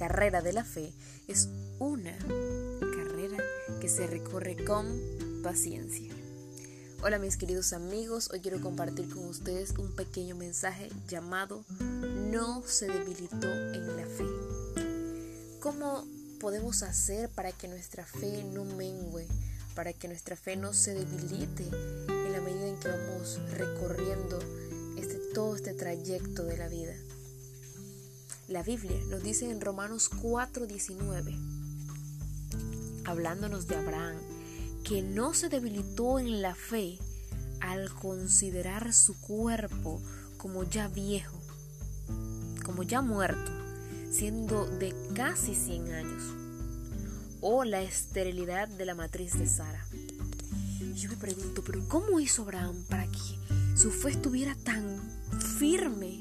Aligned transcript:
carrera 0.00 0.40
de 0.40 0.54
la 0.54 0.64
fe 0.64 0.94
es 1.28 1.50
una 1.78 2.16
carrera 2.16 3.36
que 3.82 3.88
se 3.90 4.06
recorre 4.06 4.56
con 4.64 4.98
paciencia. 5.42 6.10
Hola 7.02 7.18
mis 7.18 7.36
queridos 7.36 7.74
amigos, 7.74 8.30
hoy 8.32 8.40
quiero 8.40 8.62
compartir 8.62 9.10
con 9.10 9.26
ustedes 9.26 9.72
un 9.76 9.94
pequeño 9.94 10.36
mensaje 10.36 10.88
llamado 11.06 11.66
No 12.30 12.62
se 12.66 12.86
debilitó 12.86 13.52
en 13.52 13.96
la 13.98 14.06
fe. 14.06 14.24
¿Cómo 15.60 16.06
podemos 16.40 16.82
hacer 16.82 17.28
para 17.28 17.52
que 17.52 17.68
nuestra 17.68 18.06
fe 18.06 18.42
no 18.54 18.64
mengue, 18.64 19.26
para 19.74 19.92
que 19.92 20.08
nuestra 20.08 20.34
fe 20.34 20.56
no 20.56 20.72
se 20.72 20.94
debilite 20.94 21.64
en 22.08 22.32
la 22.32 22.40
medida 22.40 22.68
en 22.68 22.80
que 22.80 22.88
vamos 22.88 23.38
recorriendo 23.50 24.38
este, 24.96 25.18
todo 25.34 25.56
este 25.56 25.74
trayecto 25.74 26.44
de 26.44 26.56
la 26.56 26.68
vida? 26.68 26.94
La 28.50 28.64
Biblia 28.64 28.98
nos 29.08 29.22
dice 29.22 29.48
en 29.48 29.60
Romanos 29.60 30.10
4:19, 30.10 31.38
hablándonos 33.04 33.68
de 33.68 33.76
Abraham, 33.76 34.16
que 34.82 35.02
no 35.02 35.34
se 35.34 35.48
debilitó 35.48 36.18
en 36.18 36.42
la 36.42 36.56
fe 36.56 36.98
al 37.60 37.94
considerar 37.94 38.92
su 38.92 39.20
cuerpo 39.20 40.02
como 40.36 40.64
ya 40.64 40.88
viejo, 40.88 41.38
como 42.64 42.82
ya 42.82 43.02
muerto, 43.02 43.52
siendo 44.10 44.66
de 44.66 44.96
casi 45.14 45.54
100 45.54 45.92
años, 45.92 46.24
o 47.40 47.62
la 47.62 47.82
esterilidad 47.82 48.66
de 48.66 48.84
la 48.84 48.96
matriz 48.96 49.38
de 49.38 49.46
Sara. 49.46 49.86
Yo 50.96 51.08
me 51.08 51.16
pregunto, 51.16 51.62
pero 51.64 51.86
¿cómo 51.86 52.18
hizo 52.18 52.42
Abraham 52.42 52.84
para 52.88 53.06
que 53.06 53.38
su 53.76 53.92
fe 53.92 54.10
estuviera 54.10 54.56
tan 54.56 55.00
firme? 55.60 56.20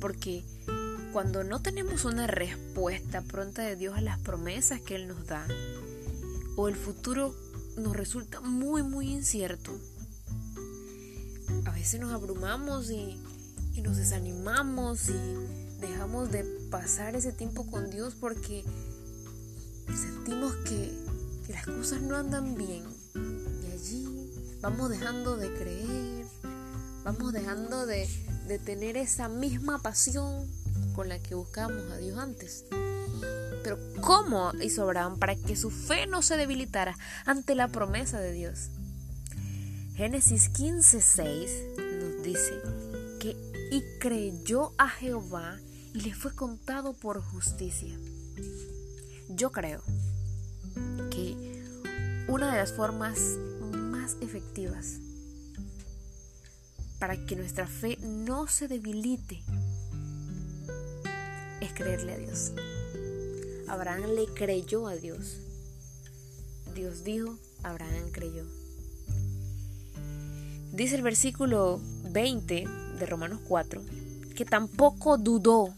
Porque 0.00 0.44
cuando 1.16 1.44
no 1.44 1.62
tenemos 1.62 2.04
una 2.04 2.26
respuesta 2.26 3.22
pronta 3.22 3.62
de 3.62 3.74
Dios 3.74 3.96
a 3.96 4.02
las 4.02 4.18
promesas 4.18 4.82
que 4.82 4.96
Él 4.96 5.08
nos 5.08 5.26
da, 5.26 5.46
o 6.56 6.68
el 6.68 6.74
futuro 6.74 7.34
nos 7.78 7.96
resulta 7.96 8.42
muy, 8.42 8.82
muy 8.82 9.14
incierto. 9.14 9.72
A 11.64 11.70
veces 11.70 12.00
nos 12.00 12.12
abrumamos 12.12 12.90
y, 12.90 13.18
nos 13.82 13.96
desanimamos 13.96 15.08
y 15.08 15.14
dejamos 15.80 16.30
de 16.30 16.44
pasar 16.70 17.16
ese 17.16 17.32
tiempo 17.32 17.66
con 17.70 17.88
Dios 17.88 18.14
porque 18.14 18.62
sentimos 19.86 20.54
que, 20.68 20.92
las 21.48 21.64
cosas 21.64 22.02
no 22.02 22.16
andan 22.16 22.56
bien. 22.56 22.84
Y 23.14 23.72
allí 23.72 24.58
vamos 24.60 24.90
dejando 24.90 25.38
de 25.38 25.50
creer, 25.54 26.26
vamos 27.04 27.32
dejando 27.32 27.86
de, 27.86 28.06
de 28.48 28.58
tener 28.58 28.98
esa 28.98 29.30
misma 29.30 29.78
pasión 29.78 30.46
con 30.94 31.08
la 31.08 31.18
que 31.18 31.34
buscamos 31.34 31.90
a 31.90 31.96
Dios 31.96 32.18
antes. 32.18 32.64
Pero 33.62 33.78
¿cómo 34.00 34.52
hizo 34.62 34.82
Abraham 34.82 35.18
para 35.18 35.34
que 35.34 35.56
su 35.56 35.70
fe 35.70 36.06
no 36.06 36.22
se 36.22 36.36
debilitara 36.36 36.96
ante 37.24 37.54
la 37.54 37.68
promesa 37.68 38.20
de 38.20 38.32
Dios? 38.32 38.70
Génesis 39.94 40.50
15:6 40.52 41.76
nos 42.00 42.22
dice 42.22 42.52
que 43.18 43.36
y 43.70 43.82
creyó 43.98 44.72
a 44.78 44.88
Jehová 44.88 45.58
y 45.94 46.00
le 46.00 46.14
fue 46.14 46.34
contado 46.34 46.92
por 46.92 47.20
justicia. 47.20 47.98
Yo 49.28 49.50
creo 49.50 49.82
que 51.10 51.64
una 52.28 52.52
de 52.52 52.58
las 52.58 52.72
formas 52.72 53.18
más 53.72 54.16
efectivas 54.20 54.98
para 56.98 57.16
que 57.26 57.36
nuestra 57.36 57.66
fe 57.66 57.98
no 58.02 58.46
se 58.46 58.68
debilite 58.68 59.42
es 61.60 61.72
creerle 61.72 62.12
a 62.12 62.18
Dios. 62.18 62.52
Abraham 63.68 64.10
le 64.14 64.26
creyó 64.26 64.86
a 64.86 64.96
Dios. 64.96 65.40
Dios 66.74 67.04
dijo, 67.04 67.38
Abraham 67.62 68.10
creyó. 68.12 68.44
Dice 70.72 70.96
el 70.96 71.02
versículo 71.02 71.80
20 72.10 72.64
de 72.98 73.06
Romanos 73.06 73.40
4 73.48 73.82
que 74.34 74.44
tampoco 74.44 75.16
dudó 75.16 75.74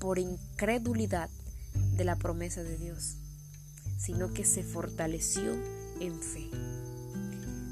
por 0.00 0.18
incredulidad 0.18 1.28
de 1.96 2.04
la 2.04 2.16
promesa 2.16 2.62
de 2.62 2.78
Dios, 2.78 3.16
sino 3.98 4.32
que 4.32 4.44
se 4.44 4.62
fortaleció 4.62 5.52
en 6.00 6.18
fe, 6.20 6.48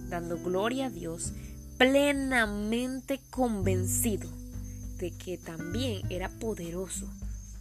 dando 0.08 0.38
gloria 0.38 0.86
a 0.86 0.90
Dios, 0.90 1.32
plenamente 1.78 3.20
convencido 3.30 4.41
de 5.02 5.10
que 5.10 5.36
también 5.36 6.00
era 6.10 6.28
poderoso 6.28 7.08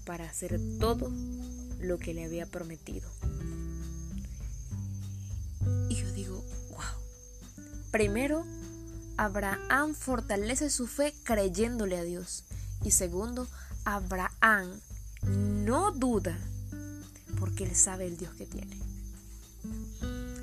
para 0.05 0.29
hacer 0.29 0.61
todo 0.79 1.11
lo 1.79 1.97
que 1.97 2.13
le 2.13 2.23
había 2.23 2.45
prometido. 2.45 3.09
Y 5.89 5.95
yo 5.95 6.11
digo, 6.11 6.45
wow. 6.69 7.81
Primero, 7.89 8.45
Abraham 9.17 9.95
fortalece 9.95 10.69
su 10.69 10.85
fe 10.85 11.15
creyéndole 11.23 11.97
a 11.97 12.03
Dios. 12.03 12.43
Y 12.83 12.91
segundo, 12.91 13.47
Abraham 13.85 14.79
no 15.23 15.91
duda 15.91 16.37
porque 17.39 17.63
él 17.63 17.75
sabe 17.75 18.05
el 18.05 18.17
Dios 18.17 18.35
que 18.35 18.45
tiene. 18.45 18.77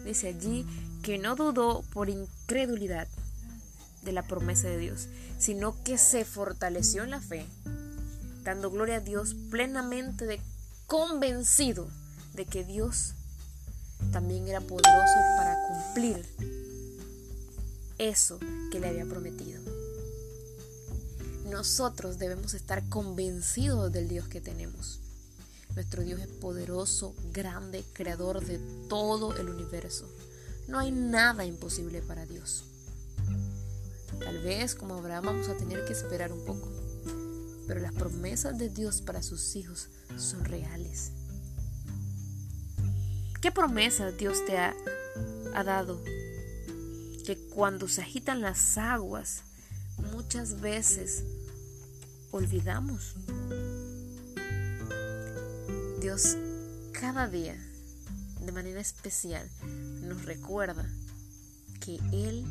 Dice 0.04 0.30
allí 0.30 0.66
que 1.04 1.18
no 1.18 1.36
dudó 1.36 1.84
por 1.92 2.10
incredulidad 2.10 3.06
de 4.08 4.14
la 4.14 4.26
promesa 4.26 4.68
de 4.68 4.78
Dios, 4.78 5.08
sino 5.38 5.82
que 5.84 5.98
se 5.98 6.24
fortaleció 6.24 7.04
en 7.04 7.10
la 7.10 7.20
fe 7.20 7.46
dando 8.48 8.70
gloria 8.70 8.96
a 8.96 9.00
Dios 9.00 9.36
plenamente 9.50 10.24
de 10.24 10.40
convencido 10.86 11.86
de 12.32 12.46
que 12.46 12.64
Dios 12.64 13.12
también 14.10 14.48
era 14.48 14.62
poderoso 14.62 15.18
para 15.36 15.54
cumplir 15.68 16.24
eso 17.98 18.38
que 18.72 18.80
le 18.80 18.88
había 18.88 19.04
prometido. 19.04 19.60
Nosotros 21.50 22.18
debemos 22.18 22.54
estar 22.54 22.88
convencidos 22.88 23.92
del 23.92 24.08
Dios 24.08 24.28
que 24.28 24.40
tenemos. 24.40 25.00
Nuestro 25.74 26.02
Dios 26.02 26.18
es 26.18 26.28
poderoso, 26.28 27.14
grande, 27.34 27.84
creador 27.92 28.42
de 28.42 28.58
todo 28.88 29.36
el 29.36 29.50
universo. 29.50 30.08
No 30.68 30.78
hay 30.78 30.90
nada 30.90 31.44
imposible 31.44 32.00
para 32.00 32.24
Dios. 32.24 32.64
Tal 34.20 34.42
vez 34.42 34.74
como 34.74 34.94
Abraham 34.94 35.24
vamos 35.26 35.48
a 35.48 35.56
tener 35.56 35.84
que 35.84 35.92
esperar 35.92 36.32
un 36.32 36.44
poco 36.44 36.78
pero 37.68 37.80
las 37.80 37.92
promesas 37.92 38.56
de 38.56 38.70
Dios 38.70 39.02
para 39.02 39.22
sus 39.22 39.54
hijos 39.54 39.90
son 40.16 40.42
reales. 40.46 41.12
¿Qué 43.42 43.52
promesa 43.52 44.10
Dios 44.10 44.44
te 44.46 44.56
ha, 44.56 44.74
dado? 45.64 46.02
Que 47.26 47.36
cuando 47.54 47.86
se 47.86 48.00
agitan 48.00 48.40
las 48.40 48.78
aguas, 48.78 49.42
muchas 50.12 50.62
veces 50.62 51.24
olvidamos. 52.30 53.16
Dios 56.00 56.38
cada 56.92 57.28
día, 57.28 57.54
de 58.40 58.52
manera 58.52 58.80
especial, 58.80 59.46
nos 60.00 60.24
recuerda 60.24 60.88
que 61.80 62.00
Él 62.12 62.46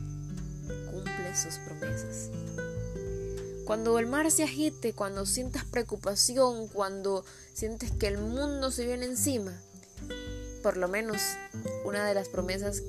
sus 1.37 1.57
promesas. 1.59 2.29
Cuando 3.65 3.99
el 3.99 4.07
mar 4.07 4.31
se 4.31 4.43
agite, 4.43 4.93
cuando 4.93 5.25
sientas 5.25 5.65
preocupación, 5.65 6.67
cuando 6.69 7.25
sientes 7.53 7.91
que 7.91 8.07
el 8.07 8.17
mundo 8.17 8.71
se 8.71 8.85
viene 8.85 9.05
encima, 9.05 9.61
por 10.63 10.77
lo 10.77 10.87
menos 10.87 11.21
una 11.83 12.05
de 12.05 12.13
las 12.13 12.29
promesas 12.29 12.81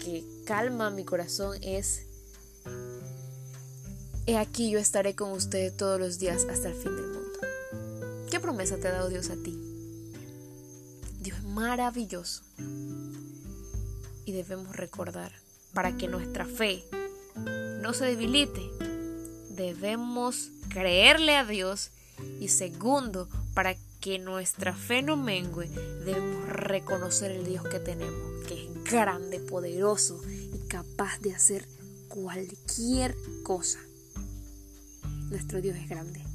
que 0.00 0.24
calma 0.44 0.90
mi 0.90 1.04
corazón 1.04 1.56
es, 1.62 2.02
he 4.26 4.36
aquí 4.36 4.70
yo 4.70 4.78
estaré 4.78 5.14
con 5.14 5.30
usted 5.30 5.72
todos 5.72 6.00
los 6.00 6.18
días 6.18 6.46
hasta 6.50 6.68
el 6.68 6.74
fin 6.74 6.96
del 6.96 7.06
mundo. 7.06 7.38
¿Qué 8.30 8.40
promesa 8.40 8.76
te 8.76 8.88
ha 8.88 8.92
dado 8.92 9.08
Dios 9.08 9.30
a 9.30 9.36
ti? 9.36 9.56
Dios 11.20 11.38
es 11.38 11.44
maravilloso. 11.44 12.42
Y 14.26 14.32
debemos 14.32 14.74
recordar, 14.74 15.32
para 15.72 15.96
que 15.96 16.08
nuestra 16.08 16.44
fe 16.44 16.84
no 17.36 17.92
se 17.92 18.04
debilite, 18.06 18.62
debemos 19.50 20.50
creerle 20.68 21.36
a 21.36 21.44
Dios 21.44 21.90
y 22.40 22.48
segundo, 22.48 23.28
para 23.54 23.76
que 24.00 24.18
nuestra 24.18 24.74
fe 24.74 25.02
no 25.02 25.16
mengue, 25.16 25.68
debemos 26.04 26.48
reconocer 26.48 27.30
el 27.30 27.46
Dios 27.46 27.66
que 27.68 27.78
tenemos, 27.80 28.46
que 28.46 28.64
es 28.64 28.84
grande, 28.84 29.40
poderoso 29.40 30.20
y 30.28 30.68
capaz 30.68 31.18
de 31.20 31.34
hacer 31.34 31.66
cualquier 32.08 33.16
cosa. 33.42 33.78
Nuestro 35.30 35.60
Dios 35.60 35.76
es 35.76 35.88
grande. 35.88 36.33